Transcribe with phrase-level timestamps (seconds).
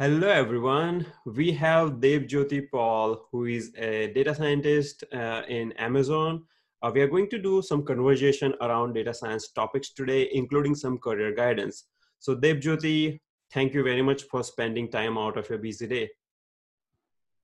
[0.00, 1.04] Hello, everyone.
[1.26, 6.44] We have Debjyoti Paul, who is a data scientist uh, in Amazon.
[6.80, 10.98] Uh, we are going to do some conversation around data science topics today, including some
[10.98, 11.86] career guidance.
[12.20, 13.18] So, Debjyoti,
[13.52, 16.10] thank you very much for spending time out of your busy day.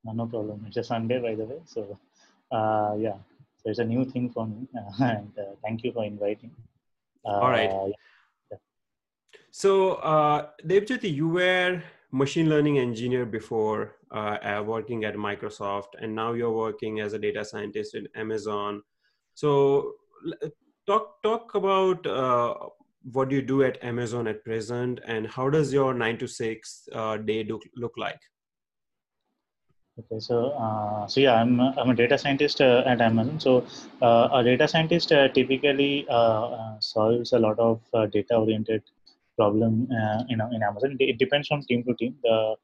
[0.04, 0.64] No, problem.
[0.68, 1.58] It's a Sunday, by the way.
[1.64, 1.98] So,
[2.52, 3.16] uh, yeah,
[3.64, 4.68] so it's a new thing for me.
[5.00, 6.52] and uh, thank you for inviting.
[7.24, 7.68] All right.
[7.68, 7.86] Uh,
[8.52, 8.58] yeah.
[9.50, 11.82] So, uh, Debjyoti, you were
[12.14, 17.18] machine learning engineer before uh, uh, working at Microsoft, and now you're working as a
[17.18, 18.82] data scientist in Amazon.
[19.34, 19.94] So,
[20.86, 22.54] talk talk about uh,
[23.18, 27.16] what you do at Amazon at present, and how does your nine to six uh,
[27.16, 28.22] day look look like?
[29.98, 33.40] Okay, so uh, so yeah, I'm I'm a data scientist uh, at Amazon.
[33.40, 33.66] So
[34.02, 36.06] a data scientist typically
[36.78, 37.80] solves a lot of
[38.12, 38.82] data oriented
[39.36, 40.96] problem uh, know in Amazon.
[40.98, 42.16] It, depends from team to team.
[42.22, 42.56] The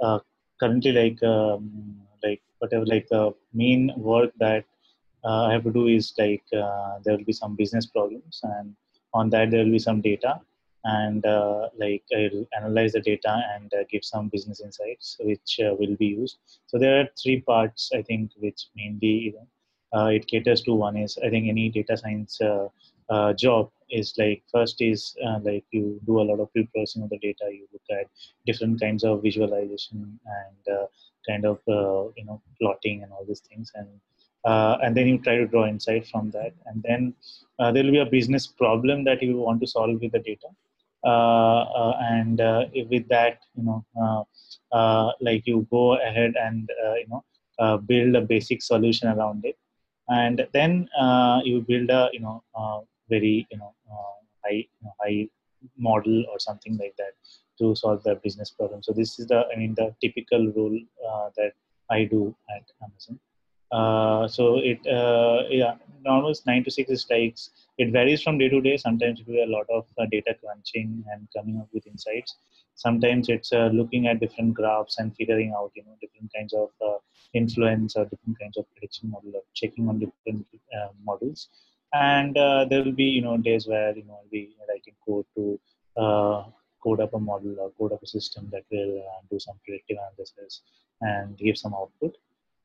[0.00, 0.18] uh,
[0.60, 4.64] currently like um, like whatever like the main work that
[5.24, 8.74] uh, I have to do is like uh, there will be some business problems and
[9.12, 10.40] on that there will be some data
[10.84, 15.96] and uh, like I'll analyze the data and uh, give some business insights which will
[15.96, 16.38] be used.
[16.66, 19.34] So there are three parts I think which mainly
[19.94, 20.74] it caters to.
[20.74, 22.40] One is I think any data science
[23.36, 27.18] job is like first is uh, like you do a lot of pre-processing of the
[27.18, 27.44] data.
[27.50, 28.08] You look at
[28.46, 30.86] different kinds of visualization and uh,
[31.28, 33.72] kind of uh, you know plotting and all these things.
[33.74, 33.88] And
[34.44, 36.52] uh, and then you try to draw insight from that.
[36.66, 37.14] And then
[37.58, 40.48] uh, there will be a business problem that you want to solve with the data.
[41.04, 42.38] Uh, and
[42.90, 44.26] with that you know
[45.20, 49.56] like you go ahead and you know build a basic solution around it.
[50.08, 50.88] And then
[51.44, 52.42] you build a you know
[53.08, 55.28] very you know uh, high you know, high
[55.76, 57.12] model or something like that
[57.58, 58.82] to solve the business problem.
[58.82, 61.52] So this is the I mean the typical role uh, that
[61.90, 63.18] I do at Amazon.
[63.72, 65.74] Uh, so it uh, yeah
[66.06, 68.76] almost nine to six is it varies from day to day.
[68.76, 72.36] Sometimes we do a lot of uh, data crunching and coming up with insights.
[72.76, 76.70] Sometimes it's uh, looking at different graphs and figuring out you know different kinds of
[77.32, 80.46] influence or different kinds of prediction model or checking on different
[81.04, 81.48] models
[81.94, 85.26] and uh, there will be you know days where you know I'll be writing code
[85.36, 85.60] to
[85.96, 86.44] uh,
[86.82, 89.98] code up a model or code up a system that will uh, do some predictive
[89.98, 90.62] analysis
[91.00, 92.16] and give some output.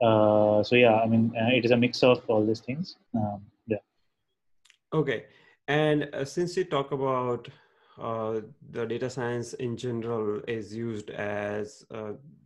[0.01, 2.95] Uh, so yeah, I mean uh, it is a mix of all these things.
[3.15, 3.77] Um, yeah.
[4.93, 5.25] Okay,
[5.67, 7.47] and uh, since you talk about
[7.97, 11.85] the data science in general is used as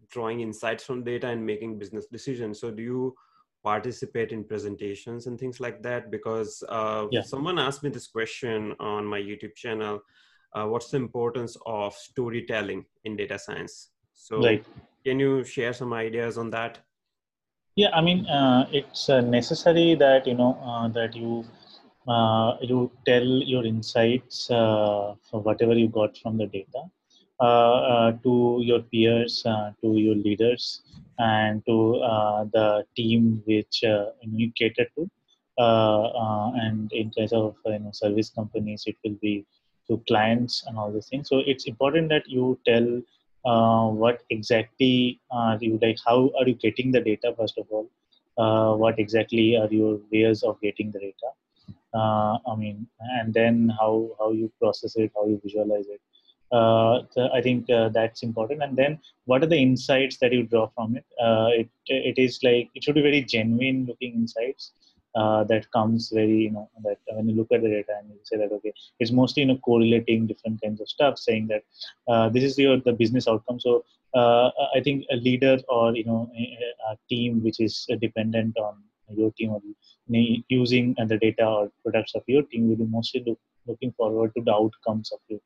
[0.09, 2.59] drawing insights from data and making business decisions.
[2.59, 3.15] So do you
[3.63, 7.21] participate in presentations and things like that because uh, yeah.
[7.21, 10.01] someone asked me this question on my youtube channel
[10.53, 14.65] uh, what's the importance of storytelling in data science so right.
[15.05, 16.79] can you share some ideas on that
[17.75, 21.45] yeah i mean uh, it's uh, necessary that you know uh, that you
[22.07, 26.83] uh, you tell your insights for whatever you got from the data
[27.41, 30.81] to your peers to your leaders
[31.19, 35.09] and to uh, the team which uh, you cater to.
[35.59, 39.45] Uh, and in case of you know, service companies, it will be
[39.87, 41.29] to clients and all these things.
[41.29, 43.01] So it's important that you tell
[43.45, 47.89] uh, what exactly are you like how are you getting the data first of all
[48.37, 51.29] uh, what exactly are your ways of getting the data
[51.93, 52.87] uh, i mean
[53.19, 55.99] and then how how you process it how you visualize it
[56.53, 57.01] uh,
[57.33, 58.61] I think uh, that's important.
[58.63, 61.05] And then, what are the insights that you draw from it?
[61.19, 64.73] Uh, it it is like it should be very genuine looking insights.
[65.15, 68.19] Uh, that comes very you know that when you look at the data and you
[68.23, 71.61] say that okay it's mostly you know correlating different kinds of stuff saying that
[72.11, 73.85] uh, this is your the business outcome so
[74.15, 76.45] uh, i think a leader or you know a,
[76.89, 78.73] a team which is dependent on
[79.15, 79.61] your team or
[80.49, 84.43] using the data or products of your team will be mostly look, looking forward to
[84.43, 85.39] the outcomes of your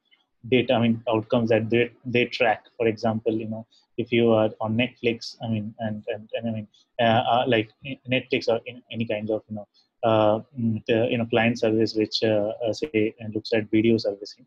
[0.49, 2.63] data i mean outcomes that they they track.
[2.77, 3.65] For example you know
[3.97, 6.67] if you are on netflix i mean and and, and i mean
[7.01, 7.69] uh, uh, like
[8.15, 8.59] netflix or
[8.91, 9.67] any kind of you know
[10.03, 13.97] uh, mm, the, you know client service which uh, uh say and looks at video
[13.97, 14.45] servicing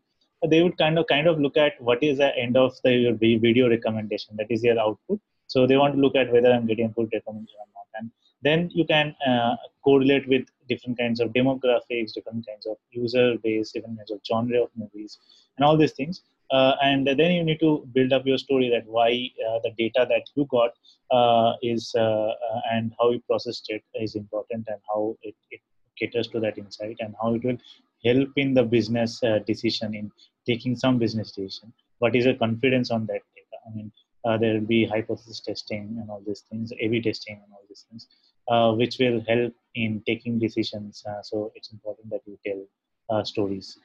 [0.49, 3.13] they would kind of kind of look at what is the end of the your
[3.15, 5.19] video recommendation that is your output.
[5.47, 7.87] So they want to look at whether i'm getting good recommendation or not.
[7.95, 8.11] And
[8.41, 13.71] then you can uh, correlate with different kinds of demographics, different kinds of user base,
[13.71, 15.17] different kinds of genre of movies,
[15.57, 16.21] and all these things.
[16.51, 19.09] Uh, and then you need to build up your story that why
[19.47, 20.71] uh, the data that you got
[21.11, 25.61] uh, is uh, uh, and how you processed it is important and how it, it,
[25.97, 27.57] caters to that insight and how it will
[28.03, 30.11] help in the business decision in
[30.47, 31.71] taking some business decision.
[31.99, 33.57] What is your confidence on that data?
[33.67, 33.91] I mean,
[34.39, 38.07] there will be hypothesis testing and all these things, A/B testing and all these things,
[38.47, 41.03] uh, which will help in taking decisions.
[41.07, 42.65] Uh, so it's important that you tell
[43.09, 43.77] uh, stories.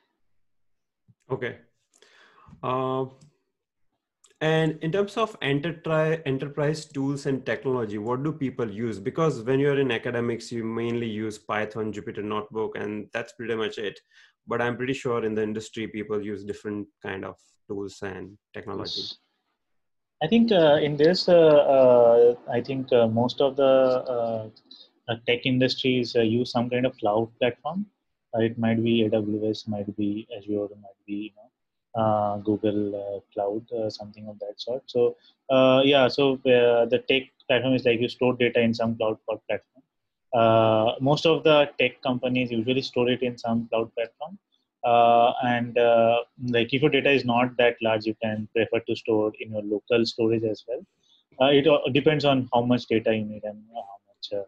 [1.30, 1.58] Okay.
[2.62, 3.06] Uh,
[4.40, 9.00] and in terms of enterprise enterprise tools and technology, what do people use?
[9.00, 13.78] Because when you're in academics, you mainly use Python, Jupyter Notebook, and that's pretty much
[13.78, 13.98] it.
[14.46, 17.36] But I'm pretty sure in the industry, people use different kind of
[17.66, 19.02] tools and technology.
[20.22, 21.34] I think uh, in this, uh,
[21.76, 24.50] uh, I think most of the
[25.26, 27.86] tech industries use some kind of cloud platform.
[28.34, 33.64] it might be AWS, might be Azure, might be you know uh, Google uh, Cloud,
[33.72, 34.82] uh, something of that sort.
[34.86, 35.16] So
[35.84, 39.82] yeah, so the tech platform is like you store data in some cloud platform.
[41.10, 44.38] most of the tech companies usually store it in some cloud platform.
[44.86, 46.18] Uh, and uh,
[46.56, 48.06] like if your data is not that large.
[48.06, 50.82] You can prefer to store in your local storage as well.
[51.40, 54.46] Uh, it depends on how much data you need and how much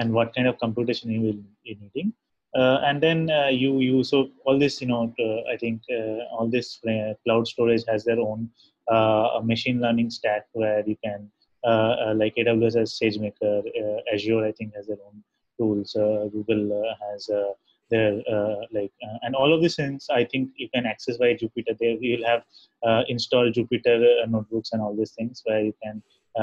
[0.00, 2.12] and what kind of computation you will be needing.
[2.56, 5.82] Uh, and then uh, you use so all this you know uh, i think
[6.30, 6.80] all this
[7.24, 8.48] cloud storage has their own
[9.44, 11.30] machine learning stack where you can
[12.20, 13.56] like aws has sagemaker
[14.14, 15.22] azure i think has their own
[15.58, 15.92] tools.
[16.32, 16.64] Google
[17.02, 17.28] has
[17.90, 21.32] their uh, like uh, and all of these things i think you can access by
[21.34, 21.76] jupyter.
[21.78, 22.42] There you'll have
[22.86, 23.96] uh, installed jupyter
[24.28, 26.02] notebooks and all these things where you can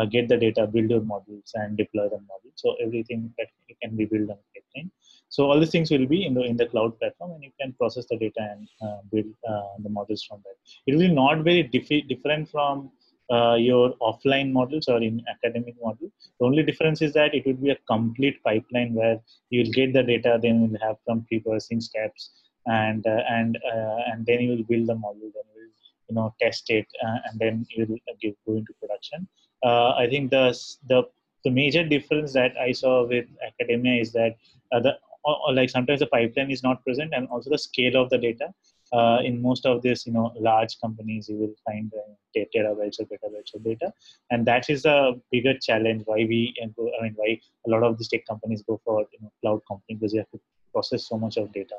[0.10, 2.56] get the data build your models and deploy the models.
[2.56, 3.48] So everything that
[3.82, 4.90] can be built on pipeline
[5.34, 7.74] so all these things will be in the in the cloud platform, and you can
[7.74, 10.58] process the data and uh, build uh, the models from that.
[10.86, 12.92] It will not very dif- different from
[13.32, 16.12] uh, your offline models or in academic model.
[16.40, 19.94] The only difference is that it will be a complete pipeline where you will get
[19.94, 22.32] the data, then you will have some pre-processing steps,
[22.66, 25.74] and uh, and uh, and then you will build the model, then you will
[26.10, 29.28] you know test it, uh, and then you will give, go into production.
[29.66, 30.58] I think the
[30.90, 31.04] the
[31.44, 34.36] the major difference that I saw with academia is that
[34.72, 38.10] uh, the or, like sometimes the pipeline is not present and also the scale of
[38.10, 38.54] the data
[38.94, 42.14] uh, in most of this you know large companies you will find uh,
[42.56, 43.92] terabytes or petabytes of data.
[44.32, 47.98] And that is a bigger challenge why we go, i mean why a lot of
[47.98, 50.40] these tech companies go for you know cloud companies because you have to
[50.74, 51.76] process so much of data.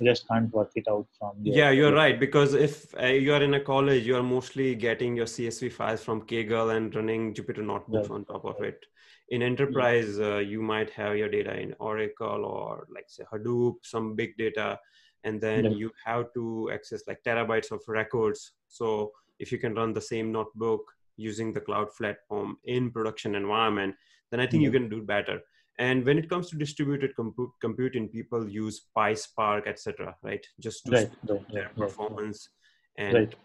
[0.00, 3.42] You just can't work it out from yeah you're right because if uh, you are
[3.42, 7.64] in a college you are mostly getting your csv files from kaggle and running jupyter
[7.64, 8.16] notebooks right.
[8.16, 8.86] on top of it.
[9.30, 14.14] In enterprise uh, you might have your data in oracle or like say hadoop some
[14.14, 14.78] big data
[15.24, 15.70] and then yeah.
[15.70, 18.52] you have to access like terabytes of records.
[18.68, 20.82] So if you can run the same notebook
[21.16, 23.94] using the cloud platform in production environment
[24.30, 24.68] then i think yeah.
[24.68, 25.40] you can do better.
[25.80, 30.44] And when it comes to distributed compu- computing people use PySpark etc right?
[30.60, 32.48] Just to right, right, their right, performance
[32.96, 33.36] and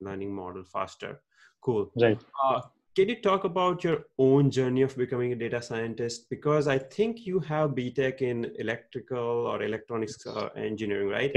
[0.00, 1.20] learning model faster.
[1.60, 1.92] Cool.
[1.96, 2.20] Right.
[2.42, 2.60] Uh,
[2.94, 6.28] can you talk about your own journey of becoming a data scientist?
[6.30, 11.32] Because i think you have btech in electrical or electronics uh, engineering right?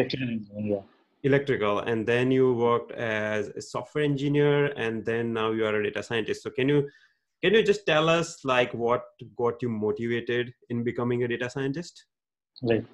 [0.55, 0.81] Yeah.
[1.23, 1.79] Electrical.
[1.79, 6.03] And then you worked as a software engineer and then now you are a data
[6.03, 6.43] scientist.
[6.43, 6.89] So can you
[7.43, 9.03] can you just tell us like what
[9.35, 12.05] got you motivated in becoming a data scientist?
[12.61, 12.85] Right.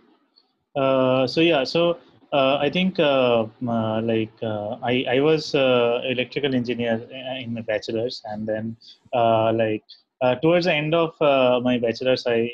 [0.75, 1.97] Uh, so yeah so
[2.33, 7.53] uh, I think uh, uh, like uh, I, I was uh, electrical engineer uh, in
[7.53, 8.75] my bachelor's and then
[9.13, 9.83] uh, like
[10.21, 12.51] uh, towards the end of uh, my bachelor's I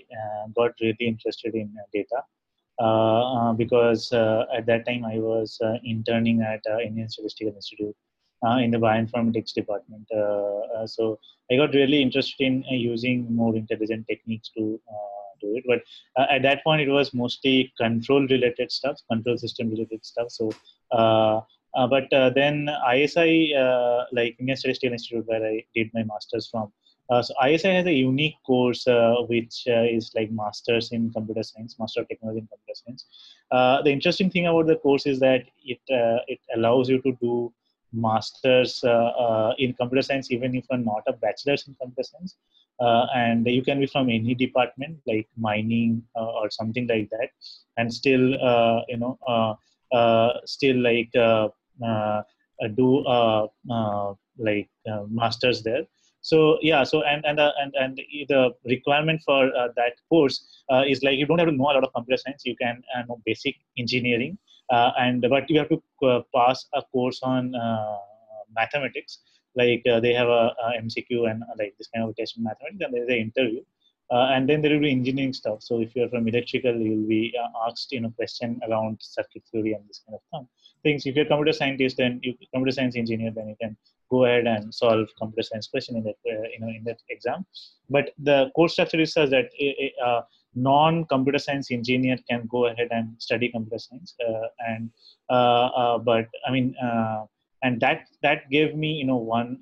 [0.55, 2.21] got really interested in data
[3.57, 7.95] because at that time I was interning at Indian Statistical Institute
[8.59, 10.07] in the bioinformatics department.
[10.85, 11.19] so
[11.51, 14.79] I got really interested in using more intelligent techniques to
[15.41, 15.63] to it.
[15.67, 15.81] But
[16.19, 20.31] uh, at that point, it was mostly control related stuff, control system related stuff.
[20.31, 20.51] So,
[20.91, 21.41] uh,
[21.75, 26.47] uh, but uh, then ISI, uh, like Indian Statistical Institute, where I did my master's
[26.47, 26.71] from.
[27.09, 28.85] Uh, so ISI has a unique course
[29.27, 33.05] which is like masters in computer science, master of technology in computer science.
[33.83, 35.79] the interesting thing about the course is that it
[36.27, 37.51] it allows you to do
[37.93, 38.83] masters
[39.57, 42.35] in computer science even if you're not a bachelor's in computer science
[42.79, 47.29] uh, and you can be from any department like mining uh, or something like that
[47.77, 49.53] and still uh, you know uh,
[49.95, 51.49] uh, still like uh,
[52.75, 53.03] do
[54.37, 54.69] like
[55.09, 55.83] masters there.
[56.21, 61.25] So yeah so and and and, and the requirement for that course is like you
[61.25, 62.43] don't have to know a lot of computer science.
[62.45, 64.37] You can know basic engineering
[64.69, 67.53] and but you have to pass a course on
[68.55, 69.19] mathematics
[69.55, 72.43] like uh, they have a, a, MCQ and uh, like this kind of test in
[72.43, 73.61] mathematics, and there's an interview.
[74.11, 75.61] Uh, and then there will be engineering stuff.
[75.61, 79.73] So if you're from electrical, you'll be uh, asked, you know, question around circuit theory
[79.73, 80.47] and this kind of thing.
[80.81, 81.05] things.
[81.05, 83.77] If you're a computer scientist, then you computer science engineer, then you can
[84.09, 87.45] go ahead and solve computer science question in that uh, you know in that exam.
[87.89, 90.23] But the course structure is such that a, a
[90.55, 94.89] non-computer science engineer can go ahead and study computer science, uh, and
[95.29, 96.75] uh, uh, but I mean,
[97.63, 99.59] and that that gave me you know one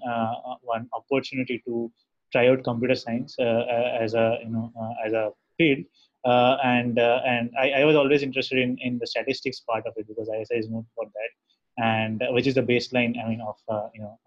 [0.62, 1.91] one opportunity to
[2.32, 4.72] try out computer science as a you know
[5.06, 5.84] as a field
[6.27, 9.94] uh, and uh, and I, I, was always interested in, in the statistics part of
[9.96, 13.39] it because ISI is known for that, and uh, which is the baseline I mean
[13.39, 13.56] of
[13.94, 14.20] you know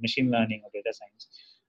[0.00, 1.28] machine learning or data science.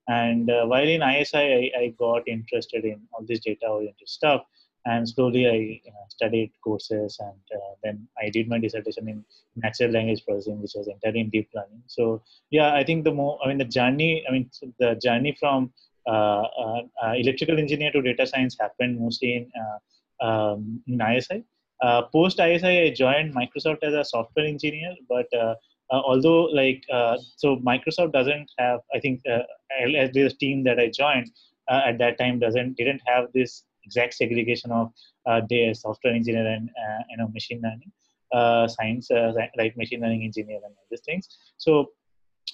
[0.10, 4.42] And while in ISI, I, I, got interested in all this data-oriented stuff,
[4.86, 9.24] and slowly I you know, studied courses, and uh, then I did my dissertation in
[9.56, 11.84] natural language processing, which was entirely in deep learning.
[11.86, 14.50] So yeah, I think the more I mean the journey, I mean
[14.80, 15.72] the journey from
[16.10, 19.52] uh, uh, uh, electrical engineer to data science happened mostly in,
[20.28, 21.44] um, in ISI.
[22.12, 25.28] Post ISI, I joined Microsoft as a software engineer, but
[25.92, 26.84] although like
[27.38, 31.30] so Microsoft doesn't have, I think, as the team that I joined
[31.70, 34.92] at that time doesn't didn't have this exact segregation of
[35.26, 37.92] uh, the software engineer and uh, you know machine learning
[38.34, 39.10] uh, science
[39.58, 41.28] like machine learning engineer and all these things.
[41.58, 41.90] So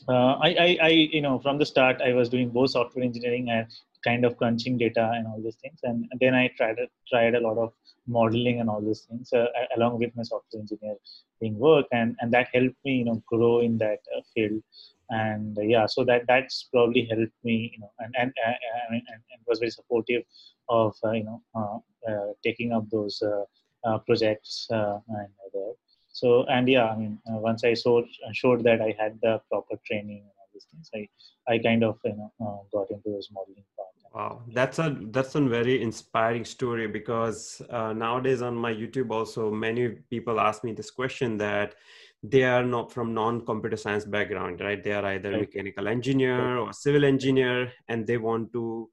[0.10, 3.50] uh, I, I, I, you know, from the start, I was doing both software engineering
[3.50, 3.66] and
[4.06, 5.80] kind of crunching data and all these things.
[5.84, 6.78] And then I tried
[7.10, 7.74] tried a lot of
[8.08, 10.98] modeling and all these things uh, along with my software engineering
[11.42, 14.62] work, and and that helped me, you know, grow in that uh, field.
[15.10, 18.54] And uh, yeah, so that that's probably helped me, you know, and and uh,
[18.90, 20.24] and, and, and was very supportive
[20.70, 21.84] of uh, you know
[22.44, 23.22] taking up those
[24.06, 25.30] projects and.
[26.22, 30.24] So and yeah, I mean, once I showed showed that I had the proper training
[30.56, 33.90] these things, I I kind of you know uh, got into this modeling part.
[34.16, 39.52] Wow, that's a that's a very inspiring story because uh, nowadays on my YouTube also
[39.52, 41.76] many people ask me this question that
[42.24, 44.82] they are not from non-computer science background, right?
[44.84, 45.42] They are either right.
[45.42, 48.90] mechanical engineer or civil engineer, and they want to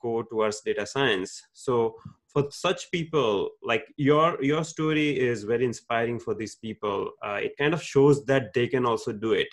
[0.00, 1.40] go towards data science.
[1.52, 1.94] So
[2.36, 7.52] for such people like your your story is very inspiring for these people uh, it
[7.56, 9.48] kind of shows that they can also do it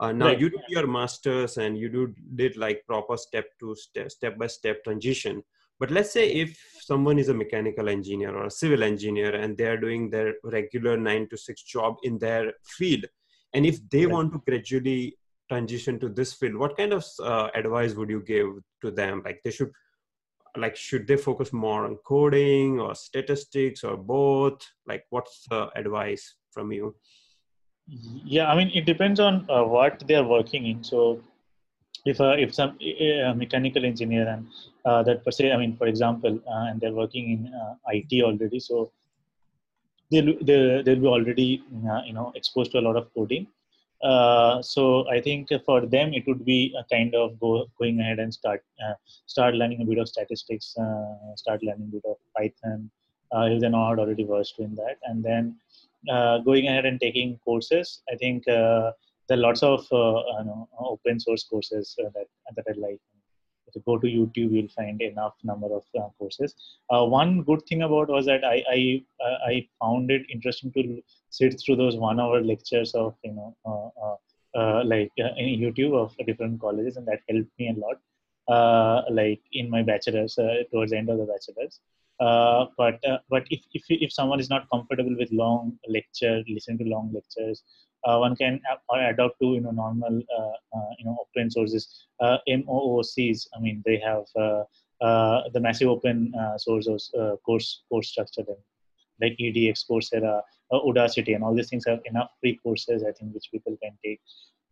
[0.00, 0.40] uh, now right.
[0.40, 4.46] you did your masters and you do, did like proper step to step step by
[4.46, 5.42] step transition
[5.78, 9.64] but let's say if someone is a mechanical engineer or a civil engineer and they
[9.64, 13.04] are doing their regular 9 to 6 job in their field
[13.54, 14.12] and if they right.
[14.12, 15.16] want to gradually
[15.48, 18.46] transition to this field what kind of uh, advice would you give
[18.80, 19.70] to them like they should
[20.56, 26.36] like should they focus more on coding or statistics or both like what's the advice
[26.50, 26.94] from you
[28.24, 30.82] yeah i mean it depends on uh, what they are working in.
[30.82, 31.20] So
[32.04, 34.46] if uh, if some uh, mechanical engineer and
[34.84, 38.22] uh, that per se i mean for example uh, and they're working in uh, it
[38.22, 38.90] already so
[40.10, 41.62] they'll, they'll, they'll be already
[42.06, 43.46] you know exposed to a lot of coding.
[44.72, 48.34] So I think for them it would be a kind of go, going ahead and
[48.34, 48.64] start
[49.26, 50.74] start learning a bit of statistics,
[51.36, 52.90] start learning a bit of Python.
[53.32, 55.56] If they're not already versed in that, and then
[56.44, 58.02] going ahead and taking courses.
[58.12, 58.94] I think there
[59.30, 63.00] are lots of you know, open source courses that that I like
[63.74, 66.54] if you go to YouTube, you'll find enough number of uh, courses.
[66.90, 71.02] Uh, one good thing about was that I I, uh, I found it interesting to
[71.30, 74.16] sit through those one-hour lectures of you know uh, uh,
[74.58, 77.98] uh, like in YouTube of different colleges, and that helped me a lot.
[79.10, 80.34] like in my bachelor's,
[80.70, 81.80] towards the end of the bachelor's.
[82.22, 86.78] Uh, but uh, but if, if if someone is not comfortable with long lecture, listen
[86.78, 87.64] to long lectures,
[88.04, 92.06] uh, one can uh, adopt to you know normal uh, uh, you know open sources
[92.20, 93.48] MOOCs.
[93.56, 97.10] I mean they have the massive open source
[97.44, 98.62] course course structure then
[99.20, 103.48] like edX, Coursera, Udacity, and all these things have enough free courses I think which
[103.50, 104.20] people can take.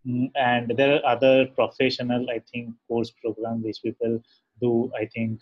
[0.07, 4.23] Mm, and there are other professional I think course program which people
[4.61, 5.40] do I think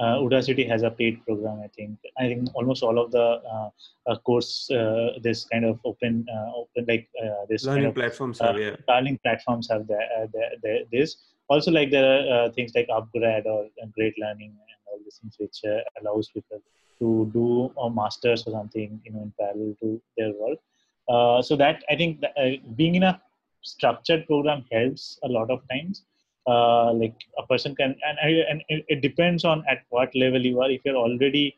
[0.00, 1.60] uh, Udacity has a paid program.
[1.62, 3.68] I think I think almost all of the uh,
[4.06, 7.94] uh, course uh, this kind of open uh, open like uh, this learning kind of,
[7.94, 8.76] platforms have yeah.
[8.88, 10.00] learning platforms have the,
[10.32, 11.16] the, the, this.
[11.48, 15.58] Also, like there are things like Upgrad or Great Learning and all these things which
[16.00, 16.62] allows people
[17.00, 21.44] to do a masters or something you know in parallel to their work.
[21.44, 22.34] so that I think that,
[22.76, 23.20] being in a
[23.62, 26.04] structured program helps a lot of times
[26.46, 30.70] uh, like a person can and, and it depends on at what level you are.
[30.70, 31.56] If you're already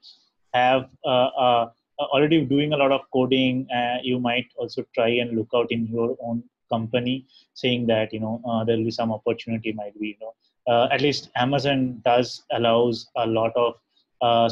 [0.54, 5.36] have uh, uh, already doing a lot of coding uh, you might also try and
[5.36, 9.12] look out in your own company saying that you know uh, there will be some
[9.12, 10.34] opportunity might be you know.
[10.72, 13.74] Uh, at least amazon does allows a lot of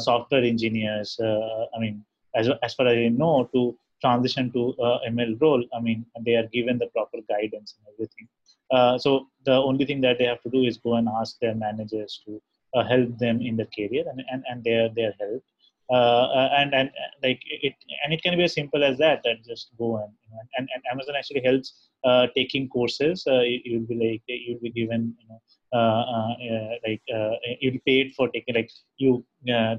[0.01, 2.03] software engineers i mean
[2.35, 6.35] as, as far as i know to transition to uh, ML role, I mean, they
[6.35, 8.27] are given the proper guidance and everything.
[8.71, 11.55] Uh, so the only thing that they have to do is go and ask their
[11.55, 12.41] managers to
[12.73, 15.43] uh, help them in the career, and and, and their their help.
[15.91, 16.89] Uh, uh, and and
[17.21, 17.73] like it
[18.03, 20.69] and it can be as simple as that that just go and you know, and,
[20.73, 25.27] and amazon actually helps uh, taking courses uh, you'll be like you'll be given you
[25.27, 25.41] know
[25.73, 27.01] uh, uh, like
[27.59, 29.25] you'll be paid for taking like you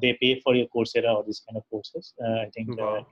[0.02, 3.06] they pay for your coursera or this kind of courses i think wow.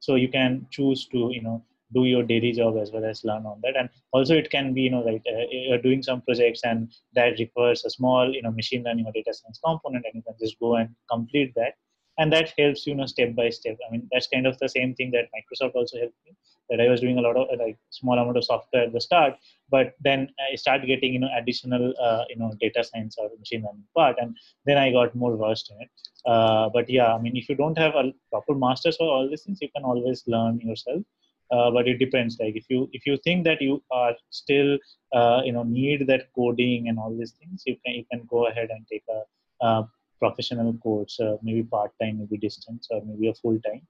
[0.00, 1.62] so you can choose to you know
[1.94, 3.76] do your daily job as well as learn on that.
[3.76, 7.38] And also it can be you know like uh, you're doing some projects and that
[7.38, 10.58] requires a small you know machine learning or data science component and you can just
[10.58, 11.74] go and complete that.
[12.18, 13.76] And that helps you know step by step.
[13.86, 16.34] I mean that's kind of the same thing that microsoft also helped me
[16.70, 19.34] that i was doing a lot of like small amount of software at the start
[19.70, 23.62] but then i started getting you know additional uh, you know data science or machine
[23.66, 24.36] learning part and
[24.66, 25.90] then i got more versed in it.
[26.26, 29.42] Uh, but yeah i mean if you don't have a proper masters for all these
[29.42, 31.02] things you can always learn yourself
[31.54, 34.70] uh, but it depends like if you if you think that you are still
[35.18, 38.46] uh, you know need that coding and all these things you can you can go
[38.50, 39.20] ahead and take a
[39.66, 39.82] uh,
[40.24, 43.82] professional course, uh, maybe part time, maybe distance, or maybe a full time.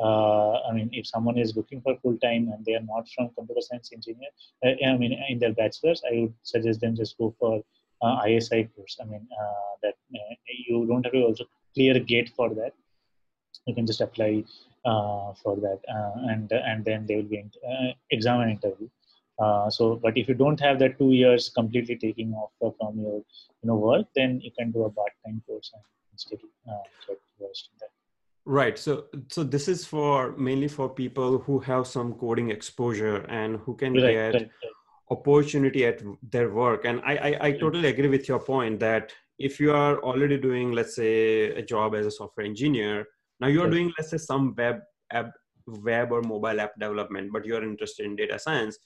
[0.00, 3.30] Uh, I mean, if someone is looking for full time and they are not from
[3.36, 4.30] computer science engineer,
[4.64, 7.62] uh, I mean, in their bachelor's, I would suggest them just go for
[8.02, 8.96] uh, ISI course.
[9.02, 10.34] I mean, uh, that uh,
[10.68, 11.44] you don't have to also
[11.74, 12.72] clear gate for that.
[13.68, 14.44] You can just apply
[15.42, 15.80] for that,
[16.32, 17.44] and and then they will be
[18.10, 18.88] exam and interview.
[19.38, 23.18] Uh, so, but if you don't have that two years completely taking off from your
[23.60, 25.82] you know work, then you can do a part-time course and
[26.16, 27.92] still uh, get versed in that.
[28.44, 28.78] Right.
[28.78, 33.76] So, so this is for mainly for people who have some coding exposure and who
[33.76, 34.50] can right, get right, right.
[35.10, 36.86] opportunity at their work.
[36.86, 40.72] And I, I, I totally agree with your point that if you are already doing,
[40.72, 43.06] let's say, a job as a software engineer,
[43.40, 44.80] now you're doing, let's say, some web
[45.12, 45.30] app,
[45.66, 48.78] web or mobile app development, but you're interested in data science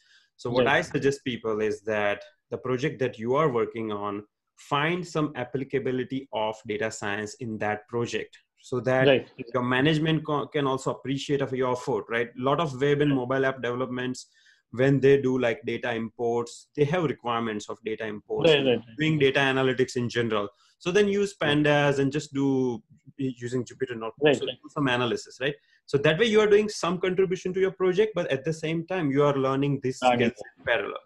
[0.42, 4.24] so what I suggest people is that the project that you are working on,
[4.56, 9.28] find some applicability of data science in that project so that right.
[9.54, 12.28] your management can also appreciate of your effort, right?
[12.36, 14.26] A lot of web and mobile app developments,
[14.72, 18.80] when they do like data imports, they have requirements of data imports, right, right.
[18.98, 20.48] doing data analytics in general.
[20.78, 22.82] So then use pandas and just do
[23.16, 25.54] using Jupyter Notebook, so do some analysis, right?
[25.86, 28.86] so that way you are doing some contribution to your project but at the same
[28.86, 31.04] time you are learning this skills in parallel.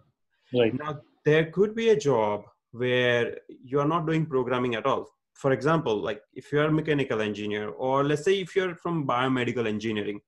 [0.53, 0.73] Right.
[0.73, 5.07] Now there could be a job where you are not doing programming at all.
[5.33, 9.67] For example like if you're a mechanical engineer or let's say if you're from biomedical
[9.67, 10.21] engineering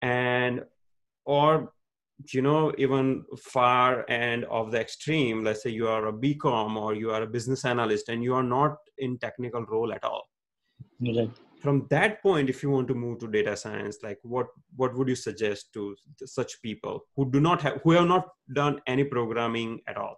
[0.00, 0.64] and
[1.24, 1.72] or
[2.30, 6.94] you know even far end of the extreme let's say you are a bcom or
[6.94, 10.22] you are a business analyst and you are not in technical role at all.
[11.00, 11.30] Right.
[11.60, 15.08] From that point if you want to move to data science like what what would
[15.08, 19.80] you suggest to such people who do not have who have not done any programming
[19.86, 20.16] at all?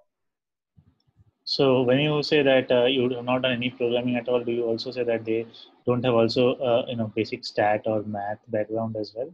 [1.44, 4.52] So when you say that uh, you have not done any programming at all do
[4.52, 5.46] you also say that they
[5.86, 9.30] don't have also uh, you know basic stat or math background as well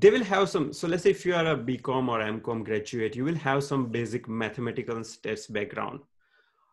[0.00, 3.16] they will have some so let's say if you are a bcom or mcom graduate
[3.16, 6.00] you will have some basic mathematical and stats background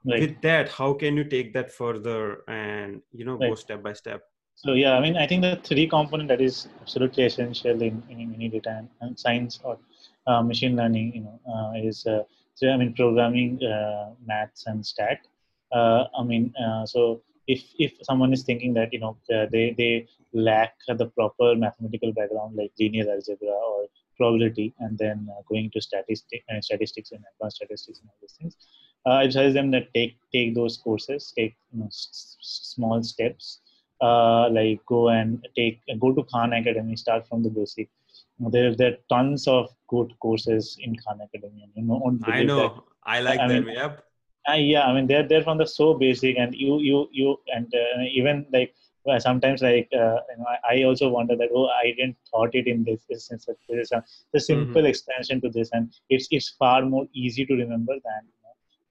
[0.05, 0.19] right.
[0.21, 3.49] with that how can you take that further and you know right.
[3.49, 4.23] go step by step
[4.55, 8.33] so yeah, I mean, I think the three component that is absolutely essential in, in
[8.33, 9.77] any data and science or
[10.27, 12.23] uh, machine learning, you know, uh, is uh,
[12.55, 15.19] so I mean programming, uh, maths, and stat.
[15.73, 19.73] Uh, I mean, uh, so if if someone is thinking that you know uh, they
[19.77, 25.69] they lack the proper mathematical background like linear algebra or probability, and then uh, going
[25.71, 28.55] to statistics and uh, statistics and advanced statistics and all these things,
[29.05, 33.59] I advise them that take take those courses, take you know, s- small steps
[34.01, 37.89] uh, like go and take go to Khan Academy, start from the basic.
[38.39, 41.69] There, there are tons of good courses in Khan Academy.
[41.75, 42.57] You know, I know.
[42.57, 42.83] That.
[43.03, 43.65] I like I them.
[43.65, 44.03] Mean, yep.
[44.49, 47.73] Uh, yeah, I mean they're they're from the so basic, and you you you and
[47.73, 51.67] uh, even like well, sometimes like uh, you know, I, I, also wonder that oh
[51.67, 54.03] I didn't thought it in this this is a, this is a,
[54.33, 54.87] a simple mm-hmm.
[54.87, 58.21] extension to this, and it's it's far more easy to remember than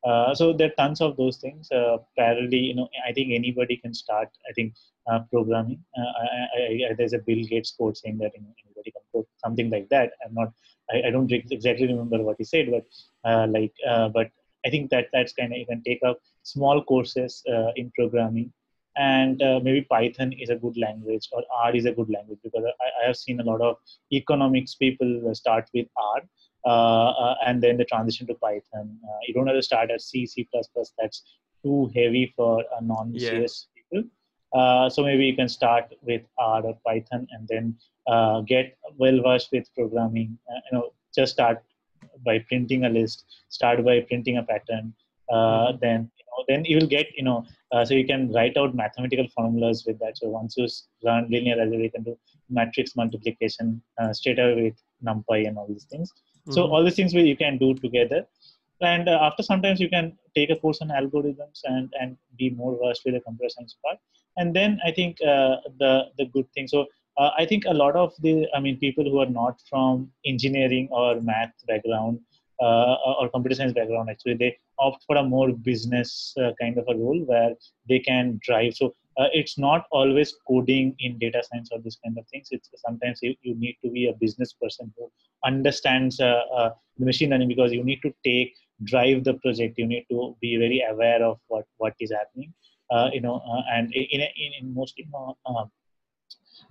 [0.04, 1.70] uh, so there are tons of those things.
[1.72, 4.28] Uh, parallelly, you know, I think anybody can start.
[4.48, 4.74] I think
[5.10, 5.82] uh, programming.
[5.96, 9.02] Uh, I, I, I, there's a Bill Gates quote saying that you know, anybody can
[9.12, 10.12] code something like that.
[10.24, 10.52] I'm not.
[10.92, 12.84] I, don't exactly remember what he said, but
[13.28, 14.30] uh, like, uh, but
[14.66, 17.42] I think that that's kind of you can take up small courses
[17.76, 18.52] in programming,
[18.96, 23.02] and maybe Python is a good language or R is a good language because I,
[23.02, 23.76] I have seen a lot of
[24.12, 26.22] economics people start with R
[26.66, 28.98] uh, uh, and then the transition to Python.
[29.04, 30.48] Uh, you don't have to start at C, C++.
[30.98, 31.22] That's
[31.62, 33.82] too heavy for non-CS yeah.
[33.82, 34.08] people.
[34.54, 39.20] uh, so maybe you can start with r or python and then uh, get well
[39.22, 41.62] versed with programming uh, you know just start
[42.24, 44.92] by printing a list start by printing a pattern
[45.30, 45.76] uh, mm-hmm.
[45.80, 48.74] then you know, then you will get you know uh, so you can write out
[48.74, 50.66] mathematical formulas with that so once you
[51.02, 52.16] learn linear algebra you can do
[52.50, 56.52] matrix multiplication uh, straight away with numpy and all these things mm-hmm.
[56.52, 58.26] so all these things you can do together
[58.80, 62.76] and uh, after sometimes you can take a course on algorithms and and be more
[62.82, 63.98] versed with the computer science part
[64.36, 66.86] and then i think uh, the the good thing so
[67.18, 70.88] uh, i think a lot of the i mean people who are not from engineering
[70.90, 72.18] or math background
[72.60, 76.84] uh, or computer science background actually they opt for a more business uh, kind of
[76.88, 77.54] a role where
[77.88, 78.74] they can drive.
[78.74, 82.48] So uh, it's not always coding in data science or this kind of things.
[82.50, 85.10] It's sometimes you, you need to be a business person who
[85.44, 89.78] understands uh, uh, the machine learning because you need to take drive the project.
[89.78, 92.52] You need to be very aware of what what is happening
[93.12, 95.36] you know and in, in, in most you know,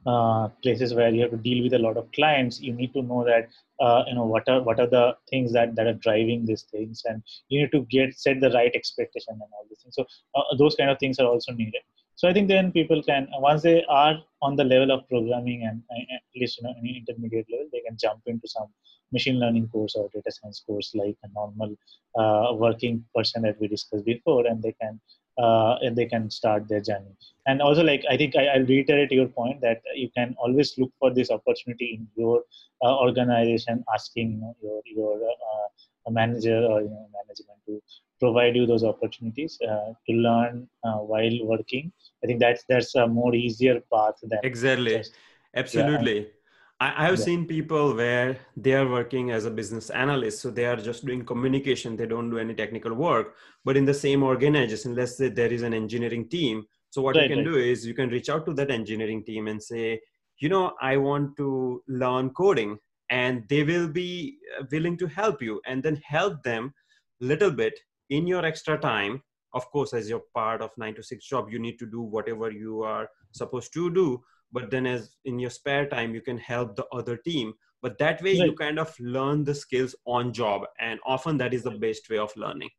[0.06, 3.02] uh, places where you have to deal with a lot of clients you need to
[3.02, 6.46] know that uh, you know what are what are the things that that are driving
[6.46, 9.96] these things and you need to get set the right expectation and all these things.
[9.96, 11.84] So uh, those kind of things are also needed.
[12.16, 15.82] So i think then people can once they are on the level of programming and,
[15.90, 18.68] and at least you know any intermediate level they can jump into some
[19.12, 21.76] machine learning course or data science course like a normal
[22.20, 25.00] uh, working person that we discussed before and they can
[25.38, 27.15] uh, and they can start their journey.
[27.46, 30.91] And also like i think I, will reiterate your point that you can always look
[31.00, 32.43] for this opportunity in your
[32.82, 37.82] uh, organization asking you know, your your uh, manager or you know management to
[38.19, 41.91] provide you those opportunities uh, to learn uh, while working.
[42.24, 44.98] I think that's that's a more easier path than exactly.
[44.98, 45.13] just,
[45.56, 46.19] absolutely.
[46.19, 46.43] yeah,
[46.84, 47.26] I, have yeah.
[47.26, 51.24] seen people where they are working as a business analyst, so they are just doing
[51.24, 51.96] communication.
[51.96, 53.36] They don't do any technical work.
[53.63, 56.65] But in the same organization, let's say there is an engineering team.
[56.89, 57.54] So what right, you can right.
[57.54, 60.02] do is you can reach out to that engineering team and say,
[60.39, 62.78] you know, I want to learn coding,
[63.10, 66.74] and they will be uh, willing to help you, and then help them
[67.22, 69.24] little bit in your extra time.
[69.54, 72.52] Of course, as your part of nine to six job, you need to do whatever
[72.52, 74.22] you are supposed to do
[74.54, 77.54] but then as in your spare time you can help the other team.
[77.82, 78.46] But that way right.
[78.46, 82.18] you kind of learn the skills on job and often that is the best way
[82.18, 82.70] of learning.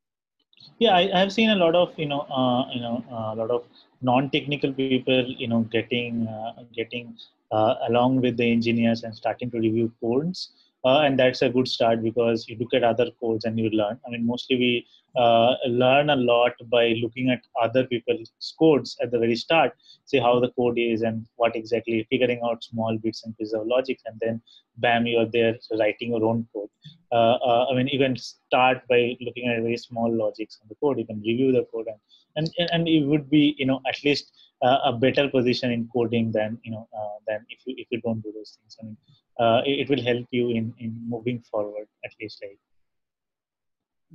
[0.79, 3.51] Yeah i, have seen a lot of you know uh, you know uh, a lot
[3.51, 3.65] of
[4.01, 7.17] non-technical people you know getting uh, getting
[7.53, 10.51] uh, along with the engineers and starting to review codes
[10.85, 13.99] uh, and that's a good start because you look at other codes and you learn.
[14.07, 19.11] I mean mostly we uh, learn a lot by looking at other people's codes at
[19.11, 19.73] the very start
[20.07, 23.67] see how the code is and what exactly figuring out small bits and pieces of
[23.67, 24.41] logic and then
[24.79, 26.69] bam you're there writing your own code.
[27.13, 30.99] Uh, uh, i mean even start by looking at very small logics on the code.
[30.99, 34.33] You can review the code and and, and it would be you know at least
[34.65, 38.23] a better position in coding than you know uh, than if you if you don't
[38.23, 38.77] do those things.
[38.81, 38.97] I mean
[39.39, 42.59] uh, it, it, will help you in in moving forward at least like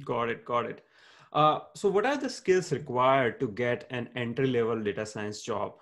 [0.06, 0.86] got it got it.
[1.32, 5.74] Uh, so what are the skills required to get an entry level data science job?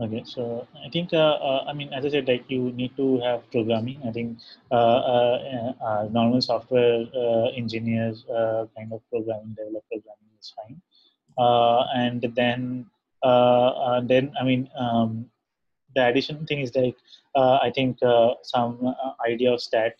[0.00, 3.20] Okay so i think uh, uh, i mean as i said like you need to
[3.20, 4.00] have programming.
[4.08, 4.38] I think
[4.70, 7.04] uh, normal software
[7.54, 8.24] engineers
[8.76, 10.80] kind of programming develop programming is fine.
[11.94, 12.86] And then
[13.22, 15.26] then i mean um,
[15.94, 16.96] the addition thing is like
[17.34, 19.94] uh, I think uh, some uh, idea of stat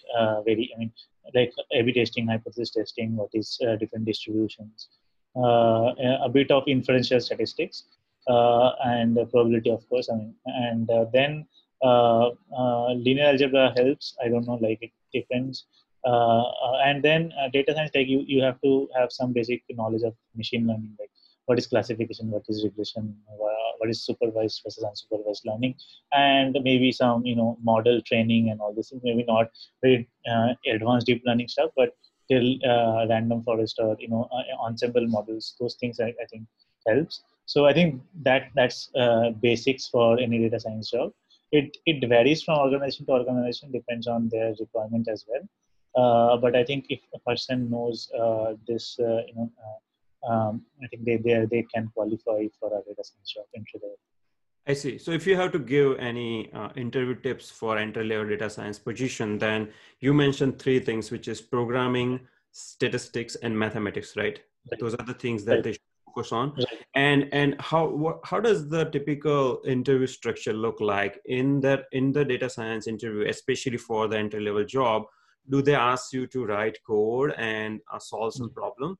[0.45, 0.93] very I mean
[1.35, 4.89] like A/B testing, hypothesis testing, what is different distributions,
[5.37, 7.85] a bit of inferential statistics,
[8.27, 10.09] and probability of course.
[10.11, 11.47] I mean, and then
[11.83, 14.17] linear algebra helps.
[14.25, 15.67] I don't know, like it depends.
[16.05, 16.43] Uh,
[16.85, 20.15] and then uh, data science like you you have to have some basic knowledge of
[20.35, 21.10] machine learning like
[21.51, 23.05] what is classification what is regression
[23.81, 25.75] what is supervised versus unsupervised learning
[26.13, 29.49] and maybe some you know model training and all this maybe not
[29.83, 31.97] very uh, advanced deep learning stuff but
[32.31, 36.45] still uh, random forest or you know uh, ensemble models those things I, I, think
[36.87, 37.23] helps.
[37.47, 41.13] So i think that that's uh, basics for any data science job.
[41.51, 45.45] It it varies from organization to organization depends on their requirement as well.
[46.01, 49.51] Uh, but i think if a person knows uh, this you know
[50.29, 53.99] um, I think they they they can qualify for a data science job entry level.
[54.67, 54.99] I see.
[54.99, 58.79] So if you have to give any uh, interview tips for entry level data science
[58.79, 62.21] position, then you mentioned three things, which is programming,
[62.53, 64.39] statistics, and mathematics, right?
[64.71, 64.81] right.
[64.81, 65.65] Those are the things that right.
[65.65, 66.55] they should focus on.
[66.57, 66.67] Right.
[66.95, 72.13] And and how what, how does the typical interview structure look like in that in
[72.13, 75.05] the data science interview, especially for the entry level job?
[75.49, 78.61] Do they ask you to write code and uh, solve some mm-hmm.
[78.61, 78.99] problem?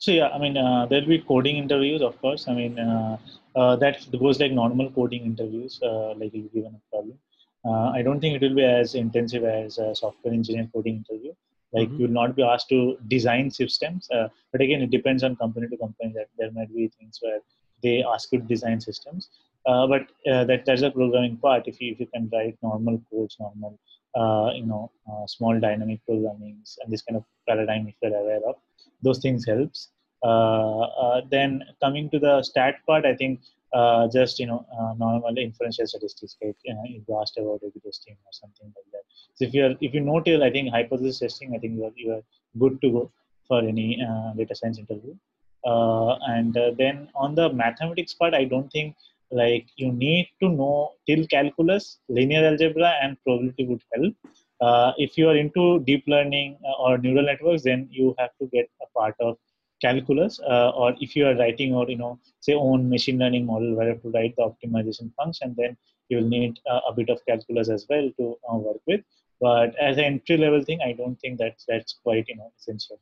[0.00, 2.46] So yeah, I mean, uh, there'll be coding interviews, of course.
[2.48, 3.18] I mean, uh,
[3.56, 7.18] uh, that goes like normal coding interviews, uh, like you'll given a problem.
[7.64, 11.34] Uh, I don't think it will be as intensive as a software engineer coding interview.
[11.72, 11.98] Like Mhm.
[11.98, 15.68] you will not be asked to design systems, uh, but again, it depends on company
[15.68, 16.12] to company.
[16.16, 17.40] That there might be things where
[17.82, 19.30] they ask you to design systems.
[19.66, 21.68] Uh, but uh, that there's a programming part.
[21.72, 23.78] If you if you can write normal codes, normal
[24.14, 28.40] uh, you know uh, small dynamic programmings, and this kind of paradigm, if you're aware
[28.48, 28.56] of,
[29.02, 29.88] those things helps.
[30.22, 33.40] Uh, uh, then coming to the stat part, I think
[33.72, 34.66] uh, just you know
[34.98, 39.04] normal inferential statistics, like uh, if you asked about A/B testing or something like that.
[39.34, 41.92] So if you're if you know till I think hypothesis testing, I think you are
[41.94, 42.22] you are
[42.58, 43.12] good to go
[43.48, 44.04] for any
[44.36, 45.14] data science interview.
[45.64, 48.96] And then on the mathematics part, I don't think
[49.30, 54.14] like you need to know till calculus, linear algebra, and probability would help.
[54.60, 58.46] Uh, if you are into deep learning uh, or neural networks, then you have to
[58.52, 59.36] get a part of
[59.80, 60.40] calculus.
[60.40, 63.86] Uh, or if you are writing or you know say own machine learning model where
[63.86, 65.76] you have to write the optimization function, then
[66.08, 69.00] you will need uh, a bit of calculus as well to uh, work with.
[69.40, 73.00] But as an entry level thing, I don't think that's that's quite you know essential.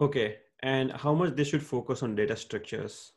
[0.00, 0.38] Okay.
[0.60, 3.12] And how much they should focus on data structures?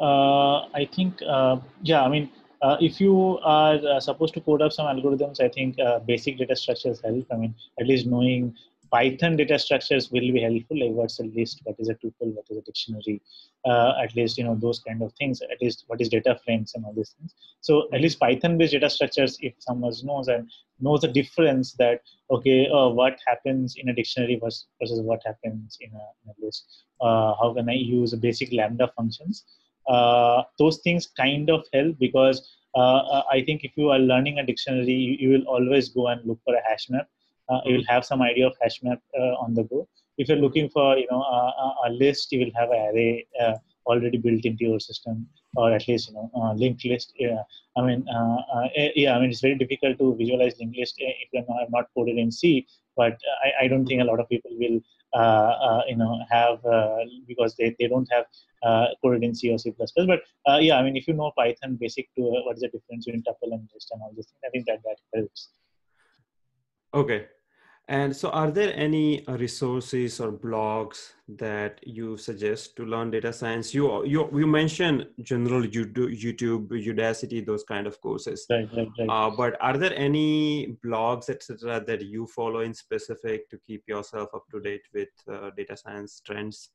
[0.00, 2.30] Uh, I think, uh, yeah, I mean,
[2.62, 6.38] uh, if you are uh, supposed to code up some algorithms, I think uh, basic
[6.38, 7.26] data structures help.
[7.32, 8.54] I mean, at least knowing
[8.90, 10.80] Python data structures will be helpful.
[10.80, 13.20] Like what's a list, what is a tuple, what is a dictionary,
[13.64, 15.42] uh, at least you know those kind of things.
[15.42, 17.34] At least what is data frames and all these things.
[17.60, 22.68] So at least Python-based data structures, if someone knows and knows the difference that okay,
[22.70, 26.84] what happens in a dictionary versus, versus what happens in a, in a list.
[27.00, 29.44] How can I use basic lambda functions?
[29.88, 34.38] Uh, those things kind of help because uh, uh, I think if you are learning
[34.38, 37.08] a dictionary, you, you will always go and look for a hash map.
[37.48, 39.00] Uh, you will have some idea of hash map
[39.40, 39.88] on the go.
[40.18, 43.26] If you're looking for you know a, a list, you will have an array
[43.86, 47.12] already built into your system, or at least you know uh, linked list.
[47.18, 47.42] Yeah.
[47.76, 50.96] I mean, uh, uh, eh, yeah, I mean it's very difficult to visualize linked list
[51.00, 52.66] eh, if you're not, not coded in C.
[52.96, 54.80] But I, I don't think a lot of people will
[55.14, 56.58] uh, uh, you know have
[57.26, 58.26] because they, they don't have
[59.02, 59.72] coded in C or C++.
[59.78, 60.22] But
[60.62, 63.52] yeah, I mean, if you know Python basic to what is the difference between tuple
[63.52, 65.50] and list and all this, I think that that helps.
[66.94, 67.26] Okay.
[67.90, 73.72] And so, are there any resources or blogs that you suggest to learn data science?
[73.72, 78.44] You you you mentioned general YouTube, Udacity, those kind of courses.
[78.50, 79.08] Right, right, right.
[79.08, 84.34] Uh, but are there any blogs, etc., that you follow in specific to keep yourself
[84.34, 86.68] up to date with uh, data science trends?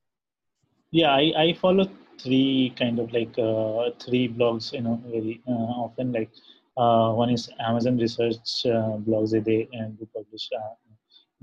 [0.89, 1.85] Yeah, I, I follow
[2.19, 6.11] three kind of like uh, three blogs, you know, very uh, often.
[6.11, 6.31] Like
[6.75, 10.49] uh, one is Amazon Research uh, blogs that they uh, do publish.
[10.55, 10.73] Uh,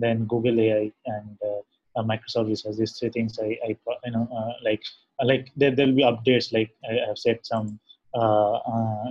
[0.01, 1.39] then Google AI and
[1.97, 2.77] uh, Microsoft Research.
[2.77, 4.83] These three things I, I you know, uh, like
[5.23, 6.53] like there there'll be updates.
[6.53, 7.79] Like I have set some
[8.15, 8.59] uh,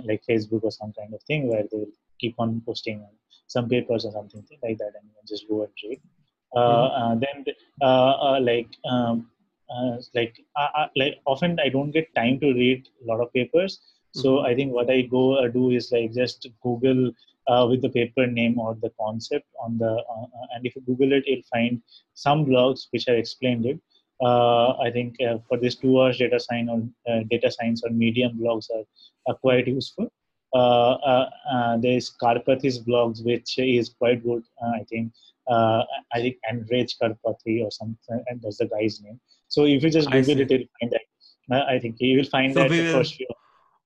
[0.04, 3.06] like Facebook or some kind of thing where they will keep on posting
[3.46, 6.00] some papers or something like that, and just go and read.
[6.54, 7.20] Mm-hmm.
[7.20, 9.30] then like um,
[9.70, 10.34] uh, like
[10.96, 13.80] like often I don't get time to read a lot of papers.
[14.12, 14.46] So mm-hmm.
[14.46, 17.12] I think what I go uh, do is like just Google
[17.48, 20.82] uh, with the paper name or the concept on the uh, uh, and if you
[20.82, 21.82] Google it, you'll find
[22.14, 23.80] some blogs which have explained it.
[24.22, 25.16] Uh, I think
[25.48, 26.70] for this towards data science
[27.06, 28.84] or data science or medium blogs are,
[29.26, 30.12] are quite useful.
[31.82, 34.44] there's Karpathy's blogs, which is quite good.
[34.62, 35.12] I think
[35.48, 35.84] I
[36.16, 39.18] think Andrej Karpathy or something, and that's the guy's name.
[39.48, 41.68] So if you just Google it, you'll find that.
[41.68, 43.26] I think you will find so that sure.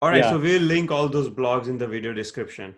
[0.03, 0.31] All right, yeah.
[0.31, 2.75] so we'll link all those blogs in the video description.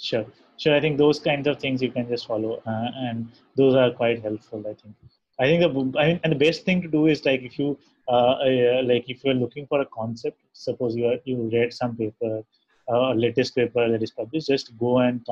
[0.00, 0.74] Sure, sure.
[0.74, 4.22] I think those kinds of things you can just follow, uh, and those are quite
[4.22, 4.64] helpful.
[4.66, 4.94] I think.
[5.38, 7.78] I think the I mean, and the best thing to do is like if you
[8.08, 11.96] uh, uh, like if you're looking for a concept, suppose you are, you read some
[11.96, 12.42] paper,
[12.88, 15.26] uh, latest paper that is published, just go and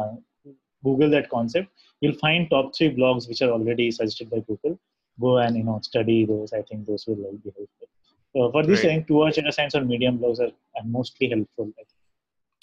[0.85, 1.69] Google that concept.
[2.01, 4.79] You'll find top three blogs which are already suggested by Google
[5.21, 6.53] go and you know study those.
[6.53, 7.89] I think those will be helpful.
[8.35, 8.81] So for this.
[8.81, 11.73] I think towards data science or medium blogs are, are mostly helpful.
[11.79, 11.83] I,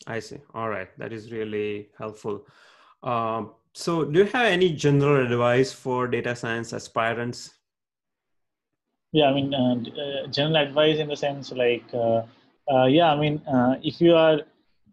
[0.08, 0.38] I see.
[0.54, 2.46] All right, that is really helpful.
[3.04, 7.56] Um, so, do you have any general advice for data science aspirants?
[9.12, 12.24] Yeah, I mean, uh, uh, general advice in the sense like, uh,
[12.72, 14.42] uh yeah, I mean, uh, if you are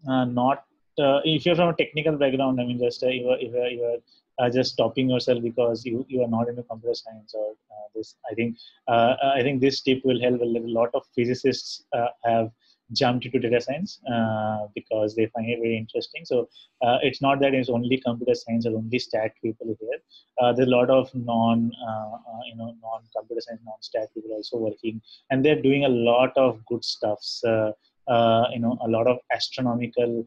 [0.08, 0.64] uh, not,
[0.96, 3.98] if you're from a technical background, I mean, just are, you are, you are
[4.38, 8.16] uh, just stopping yourself because you, you are not into computer science or uh, this
[8.30, 8.56] i think
[8.88, 10.44] uh, i think this tip will help a
[10.78, 11.84] lot of physicists
[12.24, 12.50] have
[12.92, 16.24] jumped into data science uh, because they find it very interesting.
[16.24, 16.48] So
[16.82, 19.98] uh, it's not that it's only computer science or only stat people here.
[20.40, 24.58] Uh, there's a lot of non, uh, uh, you know, non-computer science, non-stat people also
[24.58, 27.42] working, and they're doing a lot of good stuffs.
[27.44, 27.72] Uh,
[28.52, 30.26] you know, a lot of astronomical,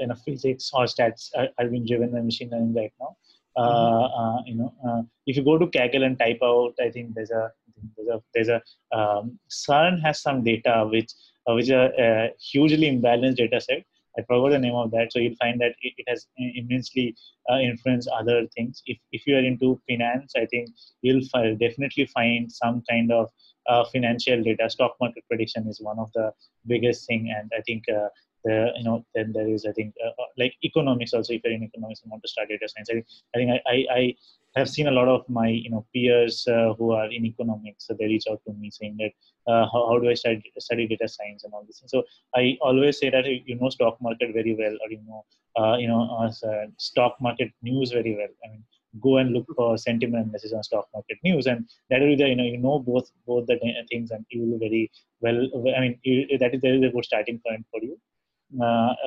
[0.00, 3.16] you know, physics or stats are, are being driven by machine learning right now.
[3.56, 4.46] Mm-hmm.
[4.46, 7.50] you know, if you go to Kaggle and type out, I think there's a
[7.96, 8.62] there's a there's a
[8.96, 11.12] um, CERN has some data which
[11.54, 13.84] which is a, a, hugely imbalanced data set.
[14.18, 15.12] I forgot the name of that.
[15.12, 17.14] So you'll find that it, it has immensely
[17.50, 18.82] uh, influenced other things.
[18.86, 20.70] If, if you are into finance, I think
[21.02, 21.22] you'll
[21.56, 23.30] definitely find some kind of
[23.68, 24.68] uh, financial data.
[24.68, 26.32] Stock market prediction is one of the
[26.66, 28.08] biggest thing, and I think uh,
[28.44, 31.32] the you know then there is I think uh, uh, like economics also.
[31.32, 33.60] If you're in economics and want to start data science, I think I think I,
[33.74, 34.14] I, I
[34.58, 37.94] have seen a lot of my you know peers uh, who are in economics so
[37.98, 39.12] they reach out to me saying that
[39.52, 42.02] uh, how, how do i study, study data science and all this and so
[42.34, 45.24] i always say that you know stock market very well or you know
[45.60, 48.64] uh, you know uh, stock market news very well i mean
[49.00, 52.36] go and look for sentiment analysis on stock market news and that will be you
[52.36, 53.58] know you know both both the
[53.90, 56.94] things and you will be very well i mean you, that is that is a
[56.94, 57.98] good starting point for you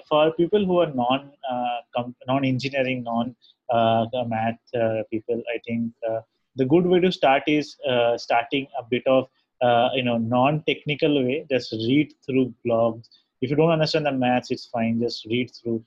[0.08, 3.36] for people who are non uh, non engineering non
[3.70, 6.22] uh, math uh, people, I think uh,
[6.56, 7.78] the good way to start is
[8.18, 9.28] starting a bit of
[9.94, 11.46] you know non-technical way.
[11.50, 13.08] Just read through blogs.
[13.42, 15.02] If you don't understand the maths, it's fine.
[15.02, 15.84] Just read through.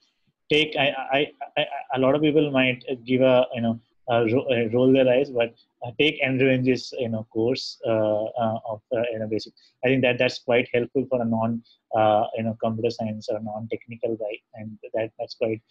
[0.51, 5.09] Take I, I, I a lot of people might give a you know roll their
[5.09, 9.53] eyes, but uh, take Andrew Ng's you know course uh, uh, of you know basic.
[9.85, 11.63] I think that that's quite helpful for a non
[12.37, 15.63] you know computer science or non technical guy, and that that's quite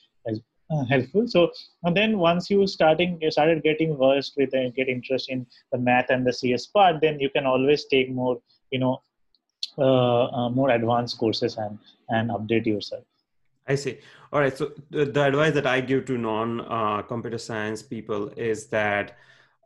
[0.72, 1.28] uh, helpful.
[1.28, 1.52] So
[1.84, 5.78] and then once you starting you started getting versed with and get interest in the
[5.78, 8.42] math and the CS part, then you can always take more
[8.72, 9.02] you know
[9.78, 13.04] uh, uh, more advanced courses and and update yourself.
[13.68, 14.00] I see.
[14.32, 14.58] All right.
[14.58, 19.18] So the, the advice that I give to non uh, computer science people is that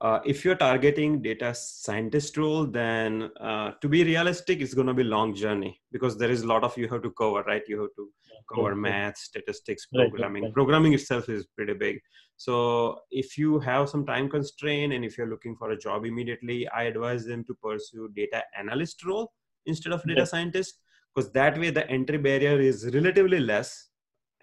[0.02, 4.94] uh, if you're targeting data scientist role then uh, to be realistic it's going to
[4.94, 7.82] be long journey because there is a lot of you have to cover right you
[7.82, 8.10] have to
[8.54, 10.54] cover math statistics programming right.
[10.54, 12.00] programming itself is pretty big
[12.38, 16.68] so if you have some time constraint and if you're looking for a job immediately
[16.70, 19.32] i advise them to pursue data analyst role
[19.66, 20.80] instead of data scientist
[21.18, 23.88] because that way the entry barrier is relatively less.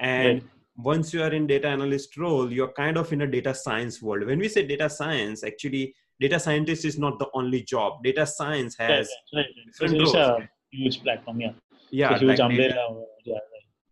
[0.01, 0.43] And
[0.77, 4.27] once you are in data analyst role you're kind of in a data science world.
[4.27, 8.03] When we say data science actually data scientist is not the only job.
[8.03, 9.47] Data science has right, right,
[9.81, 10.01] right.
[10.01, 11.53] it's a huge platform yeah.
[11.93, 13.39] Yeah, huge like umbrella data, yeah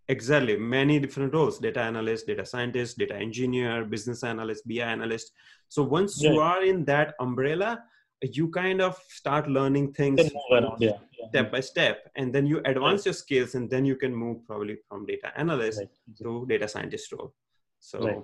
[0.08, 0.56] exactly.
[0.56, 1.60] Many different roles.
[1.60, 5.30] Data analyst data scientist data engineer business analyst bi analyst.
[5.68, 7.84] So once you are in that umbrella
[8.22, 11.28] you kind of start learning things around, yeah, yeah.
[11.28, 13.06] step by step and then you advance right.
[13.06, 15.88] your skills and then you can move probably from data analyst right.
[16.18, 17.34] to data scientist role
[17.80, 18.22] so right.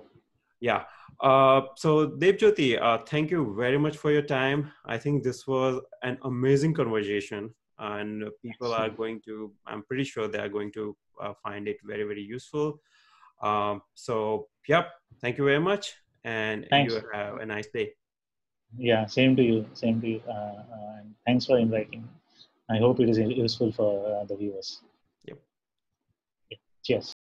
[0.61, 0.83] yeah
[1.21, 5.81] uh, so Debjyoti, uh, thank you very much for your time i think this was
[6.03, 10.95] an amazing conversation and people are going to i'm pretty sure they are going to
[11.21, 12.79] uh, find it very very useful
[13.41, 16.93] um, so yep thank you very much and Thanks.
[16.93, 17.93] you have a nice day
[18.77, 19.65] yeah, same to you.
[19.73, 20.21] Same to you.
[20.27, 22.07] Uh, uh, and thanks for inviting.
[22.69, 24.81] I hope it is useful for uh, the viewers.
[25.25, 25.37] Yep.
[26.49, 26.57] Yeah.
[26.83, 27.18] Cheers.